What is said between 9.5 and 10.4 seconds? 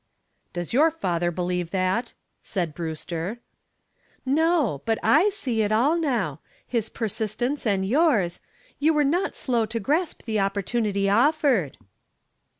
to grasp the